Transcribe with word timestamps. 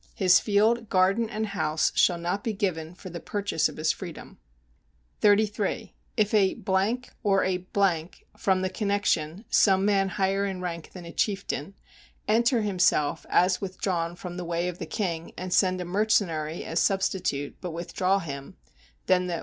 His 0.15 0.39
field, 0.39 0.89
garden 0.89 1.29
and 1.29 1.45
house 1.45 1.91
shall 1.93 2.17
not 2.17 2.43
be 2.43 2.53
given 2.53 2.95
for 2.95 3.11
the 3.11 3.19
purchase 3.19 3.69
of 3.69 3.77
his 3.77 3.91
freedom. 3.91 4.39
33. 5.19 5.93
If 6.17 6.33
a... 6.33 6.59
or 7.23 7.43
a... 7.43 7.67
[from 8.35 8.63
the 8.63 8.69
connection, 8.71 9.45
some 9.51 9.85
man 9.85 10.09
higher 10.09 10.43
in 10.43 10.59
rank 10.59 10.93
than 10.93 11.05
a 11.05 11.11
chieftain] 11.11 11.75
enter 12.27 12.63
himself 12.63 13.27
as 13.29 13.61
withdrawn 13.61 14.15
from 14.15 14.37
the 14.37 14.43
"Way 14.43 14.67
of 14.67 14.79
the 14.79 14.87
King," 14.87 15.33
and 15.37 15.53
send 15.53 15.79
a 15.79 15.85
mercenary 15.85 16.63
as 16.63 16.79
substitute, 16.79 17.57
but 17.61 17.69
withdraw 17.69 18.17
him, 18.17 18.57
then 19.05 19.27
the 19.27 19.39